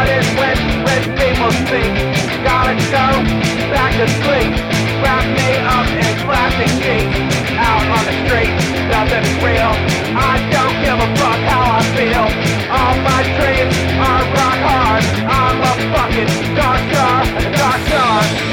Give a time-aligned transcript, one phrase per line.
[0.00, 1.92] started when, when people think
[2.40, 3.06] Gotta go
[3.68, 4.52] back to sleep.
[5.04, 8.52] Wrap me up in plastic sheets Out on the street,
[8.88, 9.72] nothing's real.
[10.16, 12.26] I don't give a fuck how I feel.
[12.72, 13.76] All my dreams
[14.08, 15.04] are rock hard.
[15.28, 17.20] I'm a fucking dark star,
[17.58, 18.50] dark star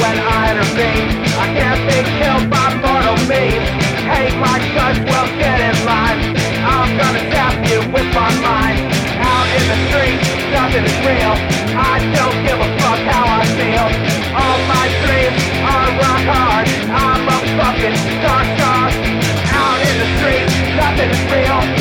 [0.00, 0.29] when I
[2.20, 3.66] killed by mortal means.
[4.08, 6.20] Hate my guts, well get in line.
[6.64, 8.78] I'm gonna tap you with my mind.
[9.20, 11.34] Out in the streets, nothing is real.
[11.76, 13.86] I don't give a fuck how I feel.
[14.32, 16.66] All my dreams are rock hard.
[16.88, 18.84] I'm a fucking star star.
[19.60, 21.79] Out in the streets, nothing is real.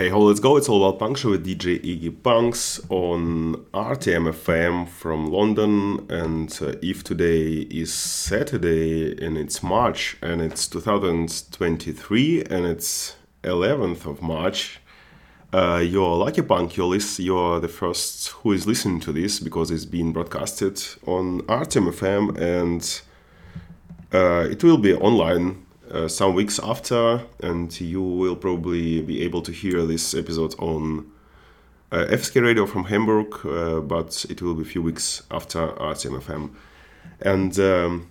[0.00, 0.56] Hey ho, let's go.
[0.56, 6.06] It's all about punk show with DJ Iggy Punks on RTM FM from London.
[6.08, 14.06] And uh, if today is Saturday and it's March and it's 2023 and it's 11th
[14.06, 14.80] of March,
[15.52, 16.78] uh, you're lucky punk.
[16.78, 21.92] You're, you're the first who is listening to this because it's being broadcasted on RTM
[21.92, 23.02] FM and
[24.14, 29.42] uh, it will be online uh, some weeks after, and you will probably be able
[29.42, 31.10] to hear this episode on
[31.92, 36.50] uh, FSK Radio from Hamburg, uh, but it will be a few weeks after RTMFM.
[37.20, 38.10] And um,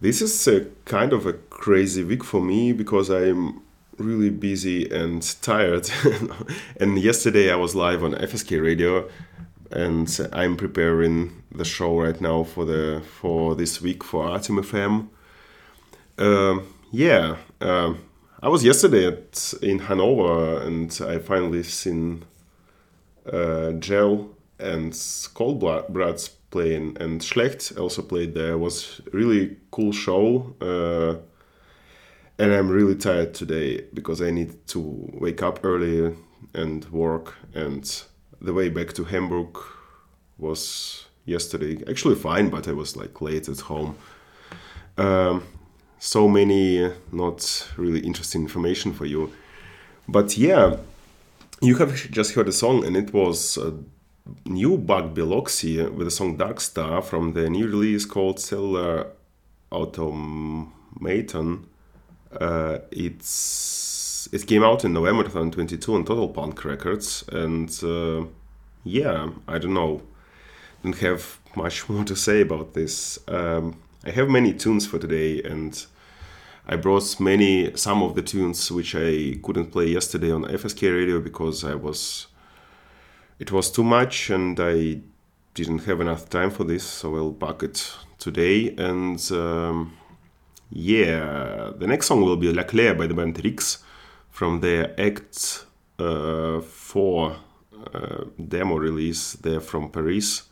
[0.00, 3.62] this is a kind of a crazy week for me because I'm
[3.96, 5.90] really busy and tired.
[6.80, 9.08] and yesterday I was live on FSK Radio,
[9.70, 15.08] and I'm preparing the show right now for the for this week for RTMFM.
[16.18, 16.58] Uh,
[16.90, 17.94] yeah, uh,
[18.42, 22.24] I was yesterday at, in Hanover and I finally seen
[23.30, 28.52] uh, Gel and Coldbloods playing and Schlecht also played there.
[28.52, 30.54] It was really cool show.
[30.60, 31.16] Uh,
[32.38, 34.80] and I'm really tired today because I need to
[35.12, 36.16] wake up early
[36.54, 37.36] and work.
[37.54, 37.84] And
[38.40, 39.58] the way back to Hamburg
[40.38, 43.96] was yesterday actually fine, but I was like late at home.
[44.96, 45.44] Um,
[46.00, 49.32] so many not really interesting information for you.
[50.08, 50.78] But yeah,
[51.60, 53.58] you have just heard a song, and it was
[54.44, 59.08] new Buck Biloxi with the song Dark Star from the new release called Cellular
[59.70, 61.66] Automaton.
[62.32, 68.24] Uh, it's it came out in November 2022 on Total Punk Records, and uh,
[68.84, 70.02] yeah, I don't know,
[70.82, 73.18] don't have much more to say about this.
[73.28, 75.86] Um, I have many tunes for today, and
[76.66, 81.20] I brought many some of the tunes which I couldn't play yesterday on FSK radio
[81.20, 82.28] because I was
[83.38, 85.00] it was too much and I
[85.52, 88.74] didn't have enough time for this, so I'll pack it today.
[88.76, 89.98] And um,
[90.70, 93.84] yeah, the next song will be La Claire by the band Rixe
[94.30, 95.66] from their Act
[95.98, 97.36] uh, 4
[97.92, 99.34] uh, demo release.
[99.34, 100.44] They're from Paris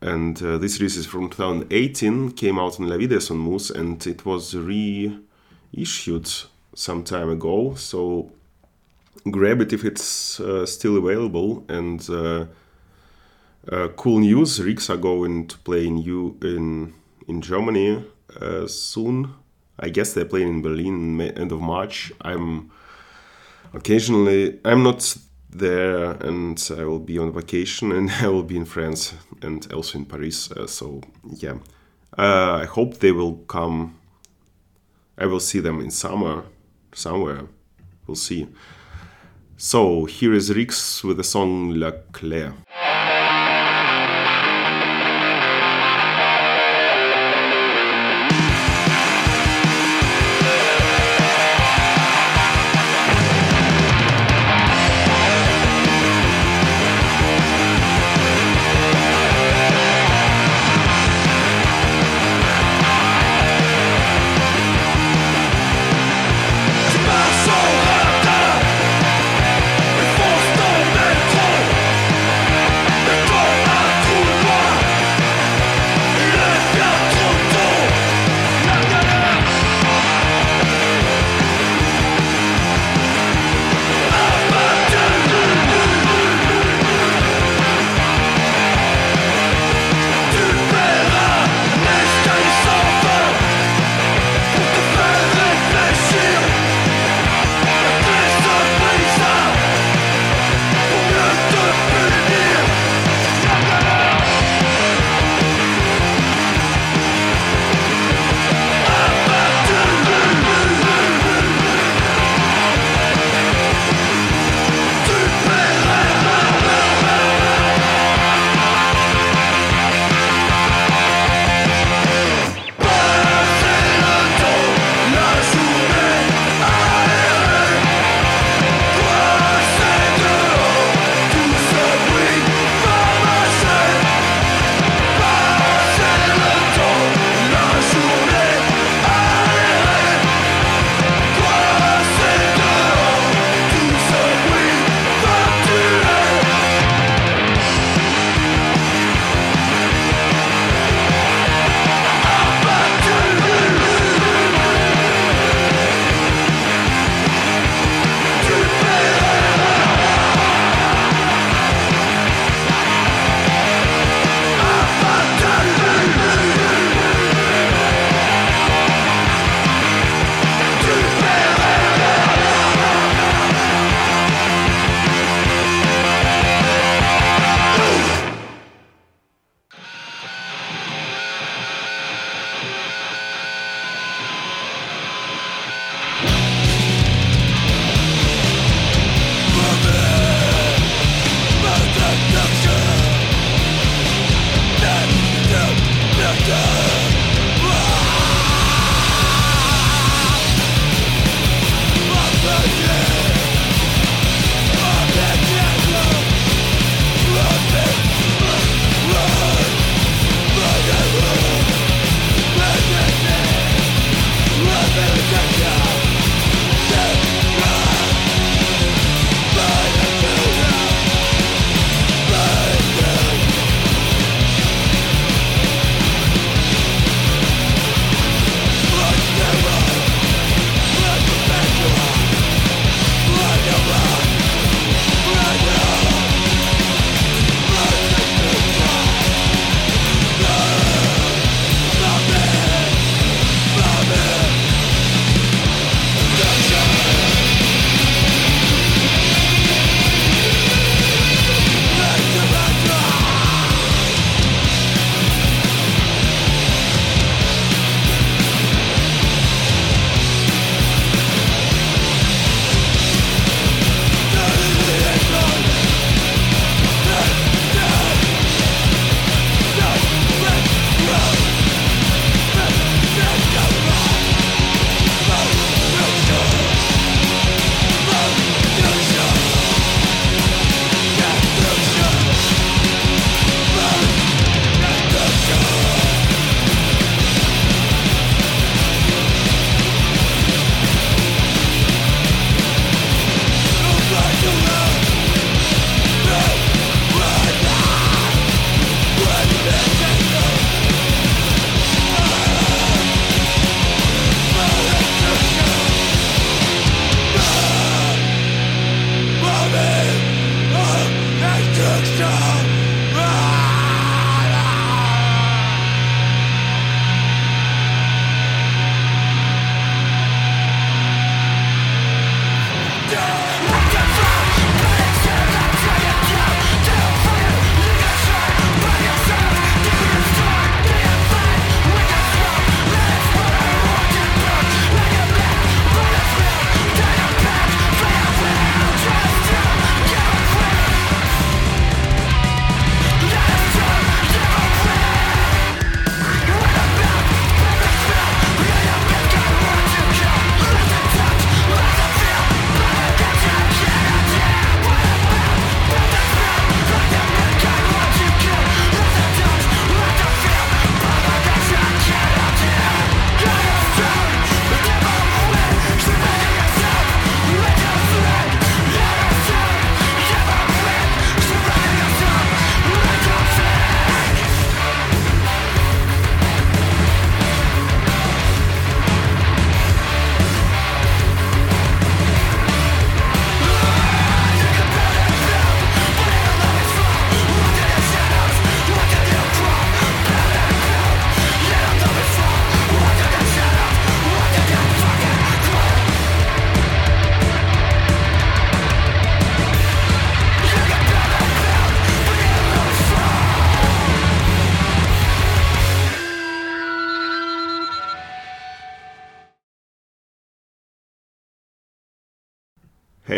[0.00, 3.70] and uh, this release is from 2018 came out in La Vida Es Un Mus
[3.70, 6.28] and it was reissued
[6.74, 7.74] some time ago.
[7.74, 8.30] So
[9.30, 12.46] grab it if it's uh, still available and uh,
[13.70, 16.94] uh cool news Rixe are going to play in you in
[17.26, 18.04] in Germany
[18.40, 19.34] uh, soon.
[19.80, 22.12] I guess they're playing in Berlin end of March.
[22.20, 22.70] I'm
[23.74, 25.16] occasionally I'm not
[25.50, 29.98] there and I will be on vacation and I will be in France and also
[29.98, 30.50] in Paris.
[30.50, 31.58] Uh, so yeah,
[32.16, 33.98] uh, I hope they will come.
[35.16, 36.44] I will see them in summer
[36.92, 37.46] somewhere.
[38.06, 38.48] We'll see.
[39.56, 42.54] So here is Rixe with the song La Claire.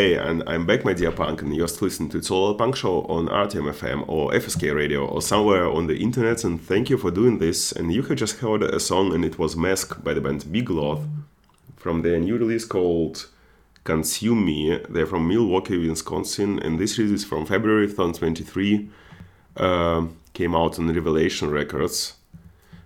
[0.00, 3.02] Hey, and I'm back, my dear punk, and you're still listening to All Punk Show
[3.02, 7.10] on RTM FM or FSK Radio or somewhere on the internet, and thank you for
[7.10, 7.70] doing this.
[7.70, 10.70] And you have just heard a song, and it was Mask by the band Big
[10.70, 11.00] Laugh
[11.76, 13.28] from their new release called
[13.84, 14.80] Consume Me.
[14.88, 18.88] They're from Milwaukee, Wisconsin, and this release from February 2023.
[19.58, 22.14] Uh, came out on Revelation Records.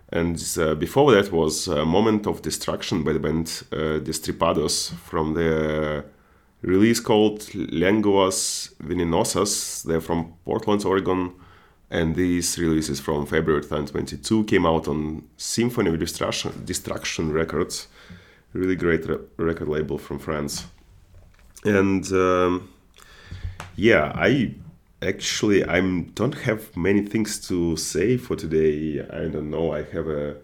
[0.09, 5.35] And uh, before that was a Moment of Destruction by the band uh, Destripados from
[5.35, 6.07] their
[6.65, 9.83] release called Lenguas Venenosas.
[9.83, 11.33] They're from Portland, Oregon,
[11.91, 14.45] and this release is from February 2022.
[14.45, 17.89] Came out on Symphony of Destruction, Destruction Records,
[18.53, 20.67] really great re- record label from France.
[21.65, 22.69] And um,
[23.77, 24.55] yeah, I
[25.03, 25.81] actually I
[26.15, 29.01] don't have many things to say for today.
[29.01, 29.73] I don't know.
[29.73, 30.37] I have a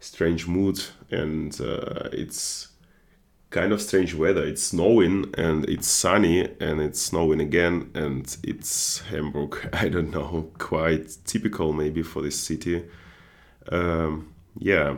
[0.00, 0.80] strange mood,
[1.10, 2.68] and uh, it's
[3.50, 4.44] kind of strange weather.
[4.44, 9.68] It's snowing and it's sunny and it's snowing again and it's Hamburg.
[9.72, 12.84] I don't know, quite typical maybe for this city.
[13.70, 14.96] Um, yeah.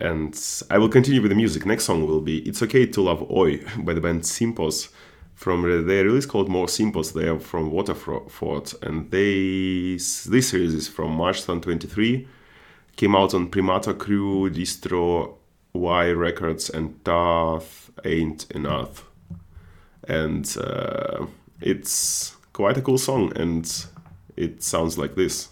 [0.00, 0.38] And
[0.70, 1.66] I will continue with the music.
[1.66, 4.90] Next song will be It's Okay to Love Oi by the band Sympos
[5.34, 7.12] from their release called More Sympos.
[7.12, 12.28] They are from Waterford and they this series is from March 2023.
[12.94, 15.36] Came out on Primata Crew, Distro,
[15.72, 19.04] Y Records and Darth Ain't Enough.
[20.06, 21.26] And uh,
[21.60, 23.86] it's quite a cool song, and
[24.36, 25.48] it sounds like this.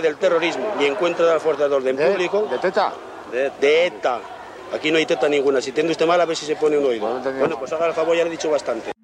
[0.00, 2.48] Del terrorismo y en contra de la fuerza de orden público.
[2.50, 2.92] ¿De teta?
[3.32, 4.20] De, ETA.
[4.72, 5.60] Aquí no hay teta ninguna.
[5.60, 7.08] Si tiene usted mal, a ver si se pone un oído.
[7.38, 8.97] Bueno, pues haga el favor, ya le he dicho bastante.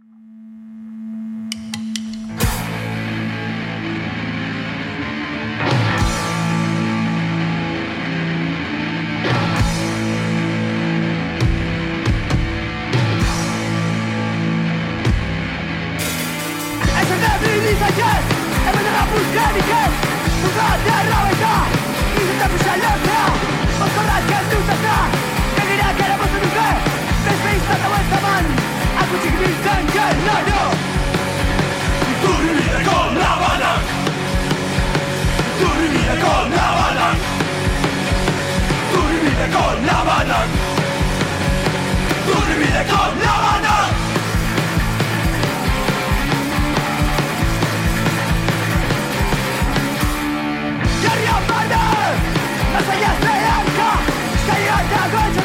[55.10, 55.44] stay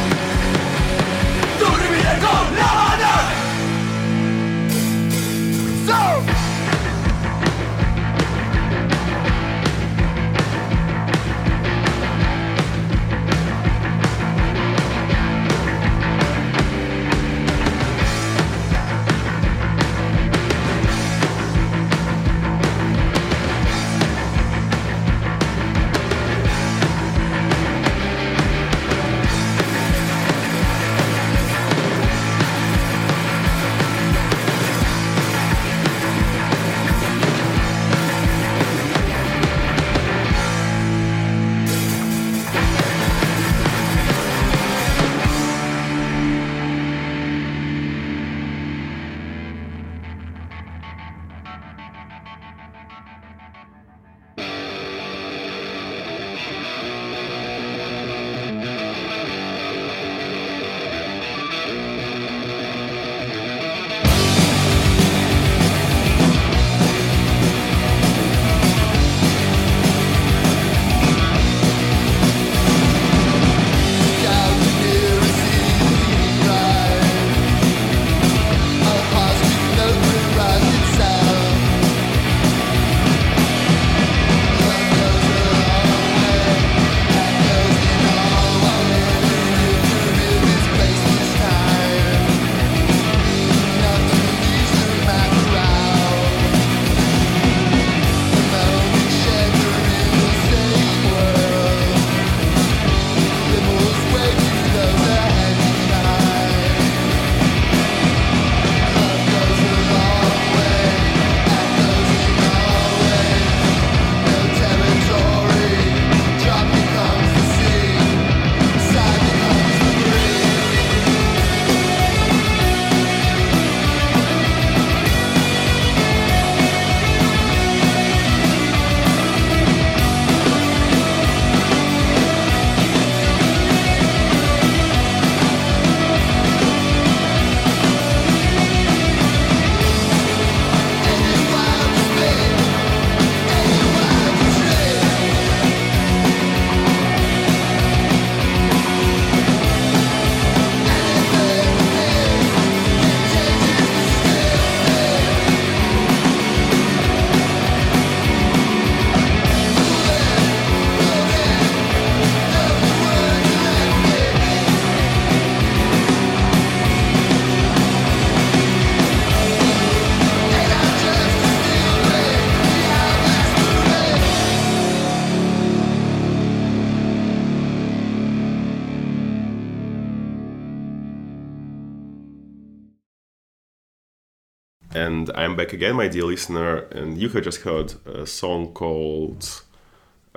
[185.01, 189.63] And I'm back again, my dear listener, and you have just heard a song called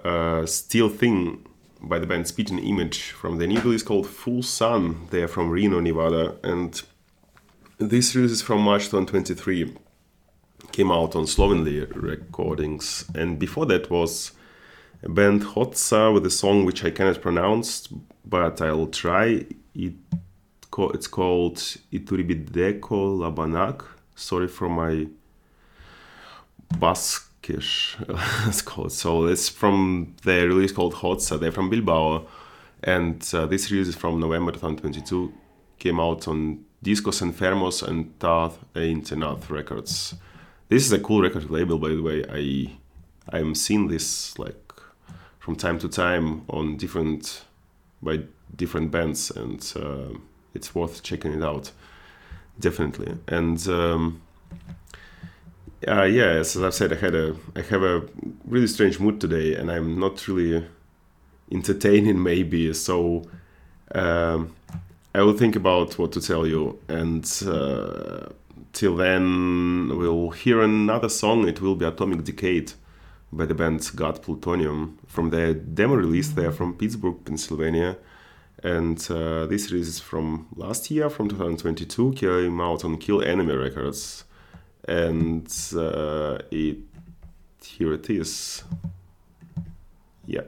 [0.05, 1.45] uh, Thing
[1.81, 5.09] by the band Spitting Image from the new release called Full Sun.
[5.11, 6.81] They are from Reno, Nevada, and
[7.77, 9.75] this release is from March 2023.
[10.71, 14.31] Came out on Slovenly Recordings, and before that was
[15.03, 17.87] a band Hotza with a song which I cannot pronounce,
[18.23, 19.45] but I'll try.
[19.75, 19.95] It,
[20.77, 23.83] it's called Ituribideko Labanak
[24.15, 25.07] sorry for my
[26.73, 27.95] Baskish,
[28.47, 28.91] it's called.
[28.91, 31.39] So it's from the release called Hotza.
[31.39, 32.25] They're from Bilbao,
[32.83, 35.33] and uh, this release is from November 2022.
[35.79, 40.15] Came out on Discos Enfermos and Tath Internath Records.
[40.69, 42.23] This is a cool record label, by the way.
[42.29, 42.77] I
[43.35, 44.73] I'm seeing this like
[45.39, 47.43] from time to time on different
[48.01, 48.21] by
[48.55, 50.17] different bands, and uh,
[50.53, 51.71] it's worth checking it out
[52.59, 53.17] definitely.
[53.27, 54.21] And um,
[55.87, 58.03] uh, yeah, as I've said, I had a I have a
[58.45, 60.65] really strange mood today, and I'm not really
[61.51, 62.73] entertaining maybe.
[62.73, 63.23] So
[63.93, 64.55] um,
[65.13, 68.29] I will think about what to tell you, and uh,
[68.71, 71.47] till then we'll hear another song.
[71.47, 72.73] It will be Atomic Decade
[73.31, 76.29] by the band God Plutonium from their demo release.
[76.29, 77.97] there from Pittsburgh, Pennsylvania
[78.63, 83.53] and uh, this release is from last year, from 2022, came out on Kill Enemy
[83.55, 84.23] Records,
[84.85, 85.45] and
[85.75, 86.77] uh, it
[87.61, 88.63] here it is.
[90.25, 90.43] Yeah.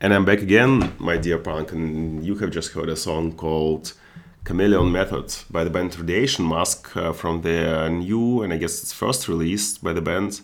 [0.00, 3.94] And I'm back again, my dear punk, and you have just heard a song called
[4.44, 8.92] Chameleon Method by the band Radiation Mask uh, from their new, and I guess it's
[8.92, 10.40] first release by the band,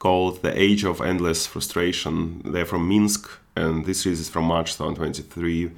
[0.00, 2.42] called The Age of Endless Frustration.
[2.44, 5.70] They're from Minsk, and this release is from March 2023.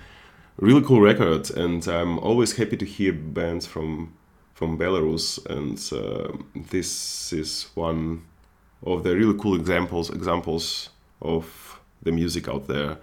[0.56, 4.14] Really cool record, and I'm always happy to hear bands from
[4.54, 6.32] from Belarus, and uh,
[6.70, 8.24] this is one
[8.86, 10.88] of the really cool examples examples
[11.20, 12.96] of the music out there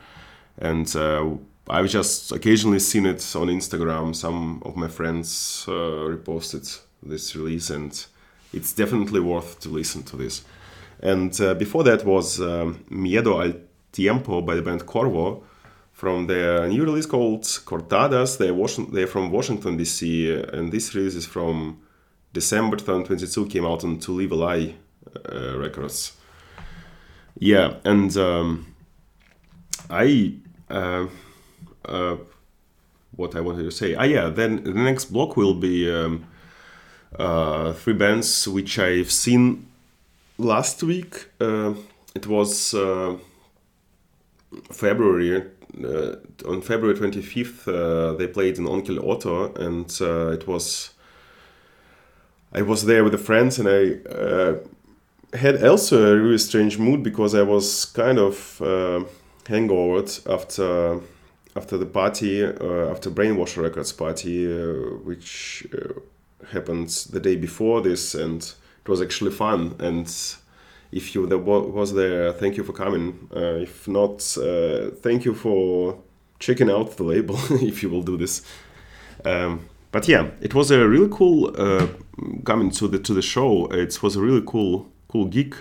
[0.58, 1.30] and uh,
[1.70, 4.16] I've just occasionally seen it on Instagram.
[4.16, 8.06] Some of my friends uh, reposted this release, and
[8.54, 10.44] it's definitely worth to listen to this.
[11.02, 13.60] And uh, before that was um, Miedo al
[13.92, 15.44] Tiempo by the band Corvo
[15.92, 18.38] from their new release called Cortadas.
[18.38, 21.80] They're, they're from Washington, D.C., and this release is from
[22.34, 24.76] December 2022, came out on To Live a Lie
[25.32, 26.14] uh, Records.
[27.40, 28.76] Yeah, and um,
[29.90, 30.36] I
[30.70, 31.08] uh,
[31.86, 32.18] uh,
[33.16, 33.96] what I wanted to say.
[33.96, 34.30] Ah, yeah.
[34.30, 36.26] Then the next block will be um,
[37.18, 39.68] uh, three bands which I've seen
[40.38, 41.30] last week.
[41.40, 41.74] Uh,
[42.14, 42.72] it was
[44.72, 45.44] February.
[46.48, 49.90] On February 25th, they played in Onkel Otto, and
[50.34, 50.92] it was.
[52.54, 57.36] I was there with the friends, and I had also a really strange mood because
[57.36, 58.62] I was kind of
[59.48, 61.02] hangover after
[61.56, 66.00] after the party, uh, after Brainwash Records party, uh, which uh,
[66.52, 69.76] happened the day before this, and it was actually fun.
[69.80, 70.08] And
[70.92, 73.30] if you there was there, thank you for coming.
[73.34, 75.98] Uh, if not, uh, thank you for
[76.40, 78.42] checking out the label if you will do this.
[79.24, 81.88] Um, but yeah, it was a really cool uh,
[82.44, 83.68] coming to the to the show.
[83.68, 85.56] It was a really cool cool gig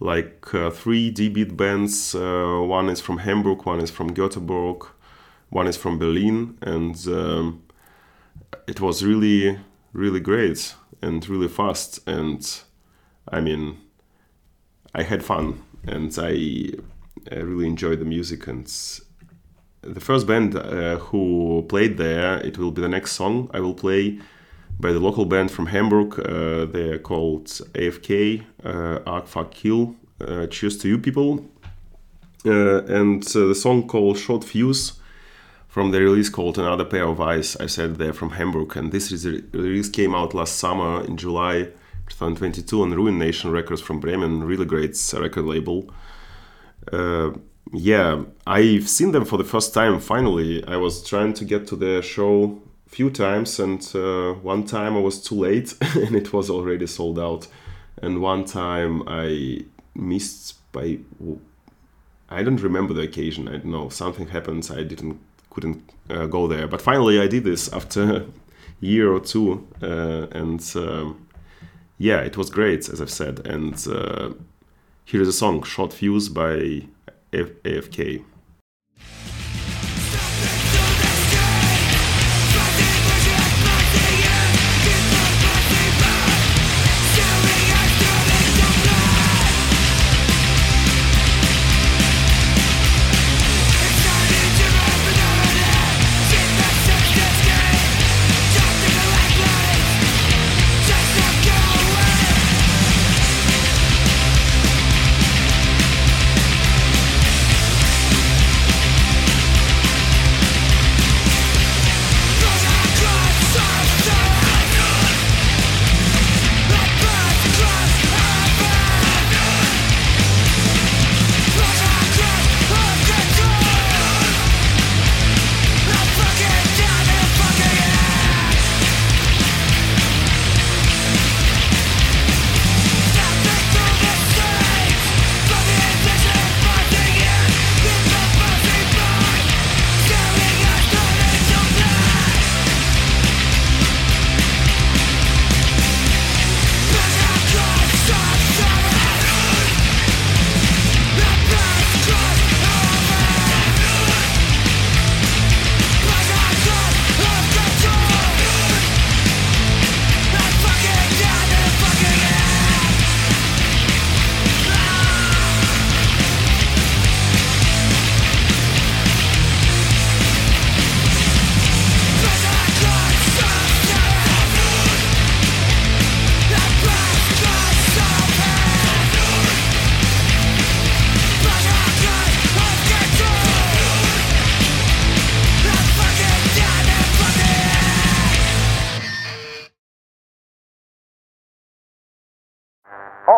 [0.00, 2.14] like uh, three D-beat bands.
[2.14, 4.88] Uh, one is from Hamburg, one is from Göteborg,
[5.50, 7.62] one is from Berlin, and um,
[8.66, 9.58] it was really,
[9.92, 12.00] really great and really fast.
[12.06, 12.62] And
[13.28, 13.78] I mean,
[14.94, 16.72] I had fun, and I,
[17.30, 18.46] I really enjoyed the music.
[18.46, 18.66] And
[19.82, 23.74] the first band uh, who played there, it will be the next song I will
[23.74, 24.18] play
[24.80, 26.18] by the local band from Hamburg.
[26.20, 29.96] Uh, they're called AFK, uh, Arc Fuck Kill.
[30.20, 31.44] Uh, cheers to you people.
[32.44, 34.94] Uh, and uh, the song called Short Fuse
[35.68, 37.56] from the release called Another Pair of Eyes.
[37.56, 41.68] I said they're from Hamburg, and this release came out last summer in July
[42.08, 45.90] 2022 on Ruin Nation Records from Bremen, really great record label.
[46.92, 47.30] Uh,
[47.72, 49.98] yeah, I've seen them for the first time.
[49.98, 52.60] Finally, I was trying to get to their show
[52.92, 57.18] few times and uh, one time i was too late and it was already sold
[57.18, 57.48] out.
[58.02, 60.98] And one time i missed by
[62.28, 64.70] i don't remember the occasion i don't know something happens.
[64.70, 65.18] i didn't
[65.50, 66.66] couldn't uh, go there.
[66.68, 68.02] But finally i did this after
[68.82, 71.26] a year or two uh, and um,
[71.98, 73.46] yeah it was great as i've said.
[73.46, 74.32] And uh,
[75.04, 76.86] here is a song short fuse by
[77.32, 78.22] F- afk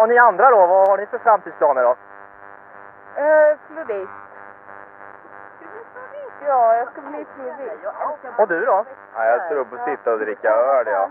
[0.04, 1.90] och ni andra då, vad har ni för framtidsplaner då?
[1.90, 4.10] Uh, florist.
[6.46, 8.38] Ja, jag ska bli florist.
[8.38, 8.84] Och du då?
[9.14, 11.10] Ja, jag tror på att sitta och dricka öl, ja.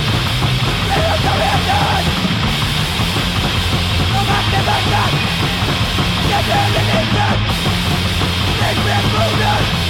[6.43, 6.77] And
[9.53, 9.80] I'm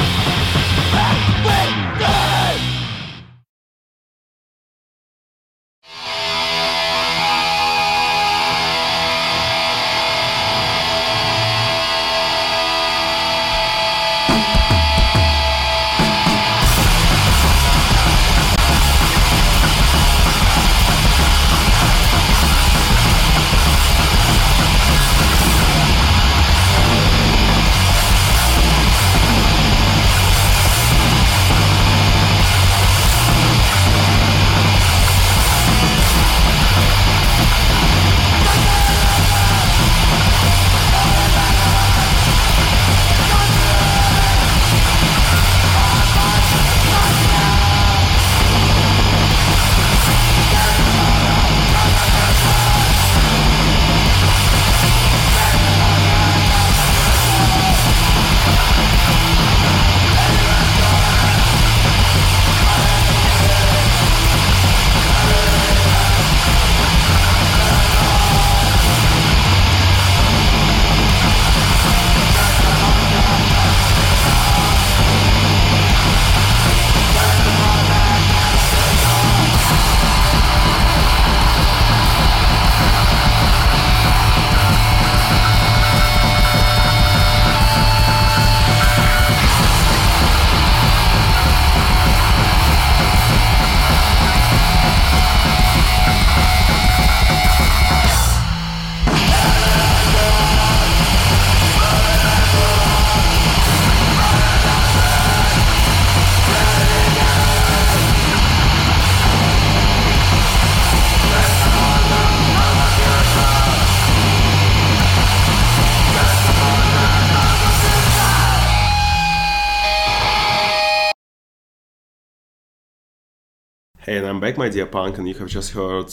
[124.41, 126.11] back, my dear punk, and you have just heard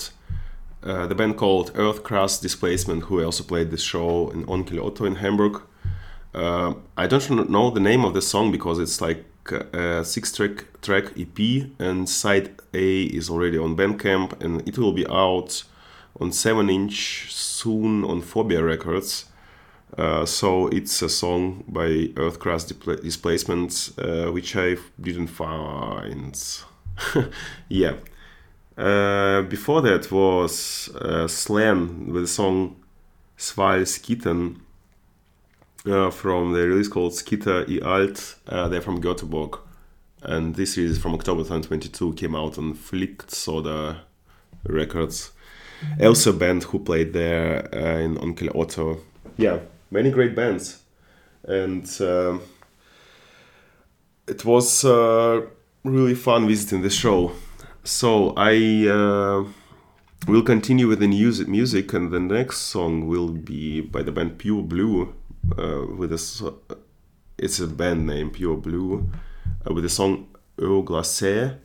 [0.83, 5.15] uh, the band called Earth Crust Displacement, who also played this show in Onkel in
[5.15, 5.63] Hamburg.
[6.35, 9.25] Uh, I don't know the name of the song because it's like
[9.73, 11.39] a six track EP,
[11.79, 15.65] and side A is already on Bandcamp, and it will be out
[16.21, 19.25] on 7 inch soon on Phobia Records.
[19.97, 26.39] Uh, so it's a song by Earth Crust Displacement, uh, which I didn't find.
[27.71, 27.95] yeah.
[28.79, 32.77] Uh, before that was uh, Slan with the song
[33.37, 34.61] Sval Skitten
[35.85, 38.37] uh, from the release called Skitter i Alt.
[38.47, 39.59] Uh, they're from Göteborg.
[40.23, 44.03] And this is from October 2022, came out on Flicked Soda
[44.65, 45.33] Records.
[46.01, 48.99] Also, a band who played there uh, in Onkel Otto.
[49.37, 49.59] Yeah,
[49.91, 50.83] many great bands.
[51.45, 52.43] And um,
[54.27, 55.43] it was uh,
[55.85, 57.33] really fun visiting the show.
[57.89, 59.45] So I uh,
[60.27, 64.39] will continue with the music, music, and the next song will be by the band
[64.39, 65.15] Peur Bleue.
[65.57, 66.55] Uh, with a,
[67.39, 69.09] it's a band name Peur Bleue,
[69.67, 70.29] uh, with the song
[70.61, 71.57] Eau Glacée.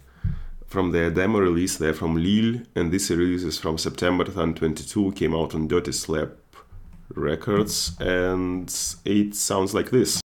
[0.66, 1.76] from their demo release.
[1.76, 5.12] They're from Lille, and this release is from September 2022.
[5.12, 6.30] Came out on Dirty Slap
[7.16, 10.23] Records, and it sounds like this.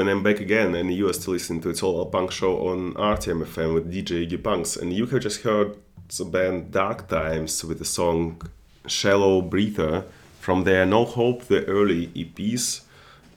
[0.00, 2.68] And I'm back again, and you are still listening to It's All About Punk Show
[2.68, 5.76] on RTM FM with DJ Iggy Punks, and you have just heard
[6.16, 8.40] the band Dark Times with the song
[8.86, 10.06] Shallow Breather
[10.38, 12.80] from their No Hope, the early EPs.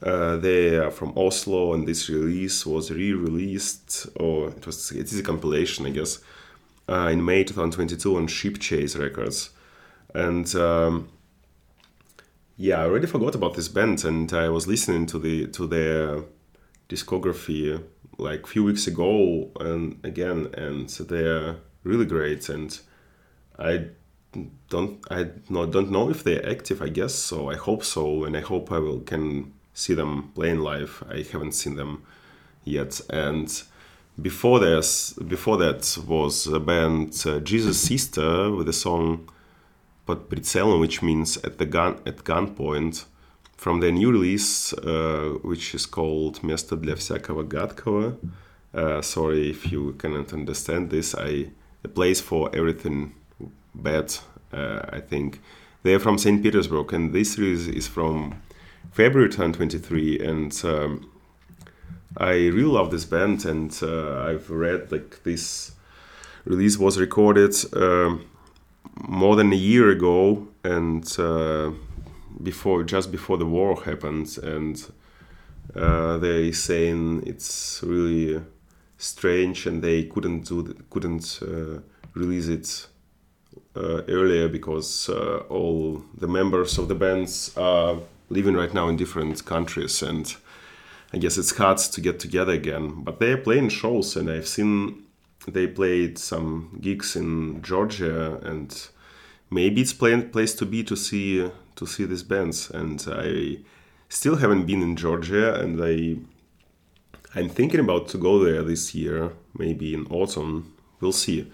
[0.01, 5.19] Uh, they are from Oslo, and this release was re-released, or it was it is
[5.19, 6.19] a compilation, I guess,
[6.87, 9.49] uh, in May 2022 on Ship Chase Records,
[10.13, 10.53] and.
[10.55, 11.09] Um,
[12.55, 16.23] yeah, I already forgot about this band, and I was listening to the to their
[16.92, 17.82] discography
[18.18, 22.48] like a few weeks ago, and again, and they're really great.
[22.48, 22.78] And
[23.58, 23.86] I
[24.68, 26.82] don't I no, don't know if they're active.
[26.82, 27.50] I guess so.
[27.50, 31.02] I hope so, and I hope I will can see them playing live.
[31.08, 32.02] I haven't seen them
[32.64, 33.62] yet, and
[34.20, 39.28] before this before that was a band uh, Jesus Sister with the song
[40.06, 43.04] but Прицелом, which means at the gun at gunpoint,
[43.62, 48.16] from their new release, uh, which is called Место для всякого гадкого.
[48.72, 51.14] Uh, sorry if you cannot understand this.
[51.14, 51.50] I
[51.82, 53.14] the place for everything
[53.74, 54.14] bad.
[54.52, 55.40] Uh, I think
[55.82, 58.34] they are from Saint Petersburg, and this release is from
[58.92, 60.20] February 2023.
[60.20, 61.10] And um,
[62.16, 65.72] I really love this band, and uh, I've read like this
[66.44, 67.54] release was recorded.
[67.74, 68.24] Um,
[69.06, 71.70] more than a year ago, and uh,
[72.41, 74.91] before just before the war happened, and
[75.75, 78.41] uh, they saying it's really
[78.97, 81.79] strange, and they couldn't do couldn't uh,
[82.13, 82.87] release it
[83.75, 87.97] uh, earlier because uh, all the members of the bands are
[88.29, 90.35] living right now in different countries, and
[91.13, 93.03] I guess it's hard to get together again.
[93.03, 95.03] But they are playing shows, and I've seen
[95.47, 98.87] they played some gigs in Georgia, and
[99.49, 102.69] maybe it's plain place to be to see to see these bands.
[102.69, 103.59] And I
[104.09, 106.17] still haven't been in Georgia, and I
[107.35, 110.75] I'm thinking about to go there this year, maybe in autumn.
[110.99, 111.51] We'll see.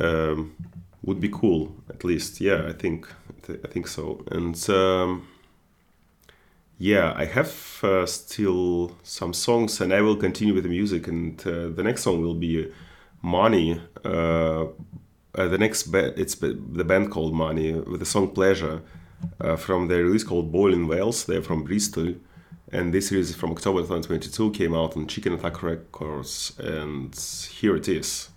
[0.00, 0.54] Um,
[1.02, 2.40] would be cool, at least.
[2.40, 3.08] Yeah, I think
[3.48, 4.24] I think so.
[4.30, 5.28] And um,
[6.78, 11.08] yeah, I have uh, still some songs, and I will continue with the music.
[11.08, 12.72] And uh, the next song will be
[13.22, 14.66] "Möney." Uh,
[15.36, 18.80] uh the next ba- it's the band called Möney with the song "Pleasure"
[19.40, 21.24] uh, from their release called Boiling Wells.
[21.24, 22.14] They're from Bristol,
[22.72, 27.14] and this release from October 2022 came out on Chicken Attack Records, and
[27.50, 28.30] here it is.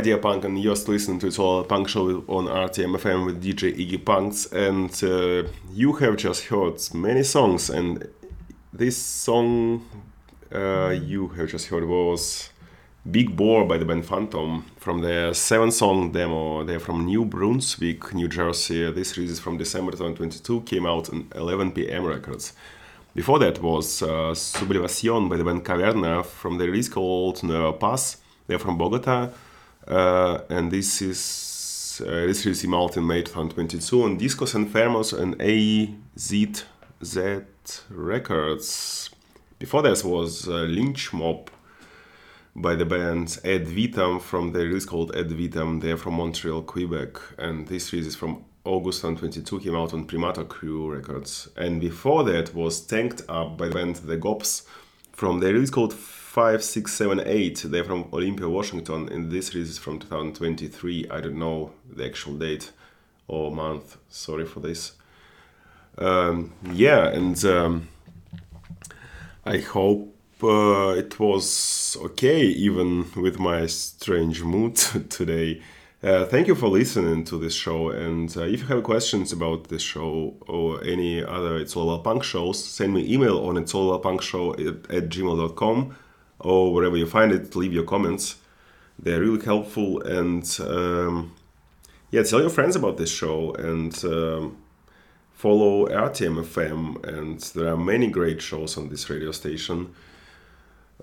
[0.00, 3.74] Dear punk, and you're listening to It's All Punk Show on RTM FM with DJ
[3.76, 8.08] Iggy Punks, and uh, you have just heard many songs, and
[8.72, 9.84] this song
[10.54, 12.50] uh, you have just heard was
[13.10, 16.62] Big Bore by the band Phantom from their seven song demo.
[16.62, 18.92] They're from New Brunswick, New Jersey.
[18.92, 22.52] This release from December 2022, came out on 11 pm records.
[23.16, 28.18] Before that was uh, Sublevación by the band Caverna from the release called Nueva Paz.
[28.46, 29.30] They're from Bogota.
[29.88, 35.18] Uh, and this is uh, this release came out in May 2022 on Discos Enfermos
[35.18, 36.64] and AZZ
[37.88, 39.10] Records.
[39.58, 41.50] Before this was uh, Lynch Mob
[42.54, 45.80] by the band Ad Vitam from the release called Ad Vitam.
[45.80, 50.46] They're from Montreal, Quebec, and this release is from August 2022, came out on Primata
[50.46, 51.48] Crew Records.
[51.56, 54.66] And before that was Tanked Up by the band The Gobs
[55.12, 55.94] from the release called
[56.28, 57.62] 5678.
[57.70, 61.06] They're from Olympia, Washington, and this release is from 2023.
[61.10, 62.70] I don't know the actual date
[63.26, 63.96] or month.
[64.10, 64.92] Sorry for this.
[65.96, 67.88] Um, yeah, and um,
[69.46, 74.76] I hope uh, it was okay, even with my strange mood
[75.08, 75.62] today.
[76.02, 77.88] Uh, thank you for listening to this show.
[77.88, 82.04] And uh, if you have questions about this show or any other It's All About
[82.04, 85.96] Punk shows, send me email on It's All About Punk Show at, at gmail.com
[86.40, 87.54] or wherever you find it.
[87.56, 88.36] Leave your comments.
[88.98, 90.02] They're really helpful.
[90.02, 91.34] And um,
[92.10, 94.58] yeah, tell your friends about this show and um,
[95.32, 97.04] follow RTM FM.
[97.06, 99.94] And there are many great shows on this radio station.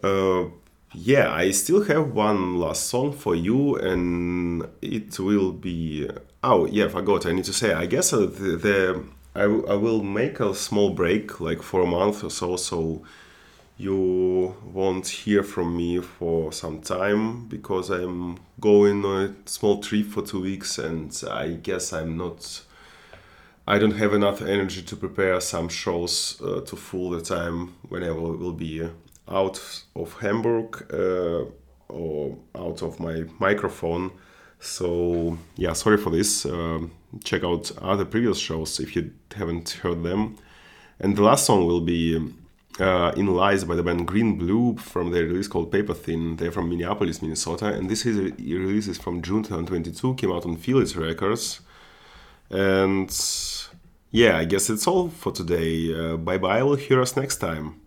[0.03, 0.45] Uh,
[0.93, 6.09] yeah, I still have one last song for you, and it will be.
[6.43, 7.25] Oh, yeah, I forgot.
[7.25, 7.73] I need to say.
[7.73, 9.03] I guess uh, the, the
[9.35, 13.03] I, I will make a small break, like for a month or so, so
[13.77, 20.07] you won't hear from me for some time because I'm going on a small trip
[20.07, 22.61] for two weeks, and I guess I'm not.
[23.67, 28.21] I don't have enough energy to prepare some shows uh, to full the time whenever
[28.21, 28.87] we will be
[29.27, 31.45] out of Hamburg uh,
[31.89, 34.11] or out of my microphone.
[34.59, 36.45] So yeah, sorry for this.
[36.45, 36.91] Um,
[37.23, 40.37] check out other previous shows if you haven't heard them.
[40.99, 42.33] And the last song will be
[42.79, 46.35] uh, "In Lies" by the band Green Blue from their release called Paper Thin.
[46.35, 50.15] They're from Minneapolis, Minnesota, and this is a release is from June 2022.
[50.15, 51.61] Came out on Feel It Records.
[52.49, 53.09] And
[54.11, 55.93] yeah, I guess it's all for today.
[55.93, 56.63] Uh, bye bye.
[56.63, 57.81] We'll hear us next time.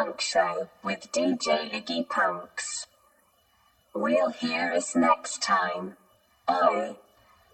[0.00, 2.86] Punk Show with DJ Iggy Punks.
[3.94, 5.98] We'll hear us next time.
[6.48, 6.96] Bye.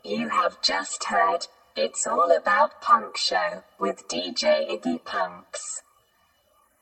[0.04, 5.82] You have just heard It's All About Punk Show with DJ Iggy Punks.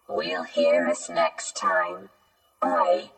[0.06, 2.10] We'll hear us next time.
[2.60, 3.08] Bye.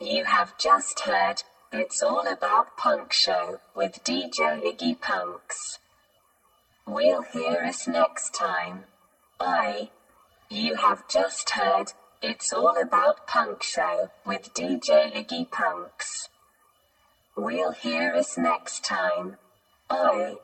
[0.00, 5.78] You have just heard It's All About Punk Show with DJ Iggy Punks.
[6.86, 8.84] We'll hear us next time.
[9.38, 9.90] Bye.
[10.54, 16.28] You have just heard It's All About Punk Show with DJ Iggy Punks.
[17.34, 19.38] We'll hear us next time.
[19.88, 20.34] Bye.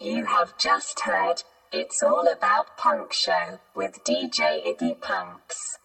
[0.00, 5.76] You have just heard It's All About Punk Show with DJ Iggy Punks.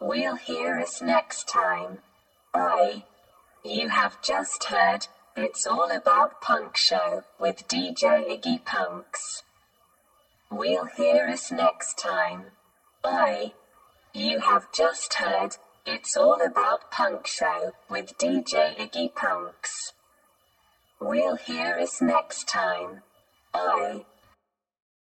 [0.00, 1.98] We'll hear us next time.
[2.52, 3.04] Bye.
[3.64, 5.06] You have just heard
[5.36, 9.44] It's All About Punk Show with DJ Iggy Punks.
[10.50, 12.55] We'll hear us next time.
[13.06, 13.52] Bye.
[14.12, 19.92] You have just heard It's All About Punk Show with DJ Iggy Punks.
[21.00, 23.02] We'll hear us next time.
[23.52, 24.06] Bye.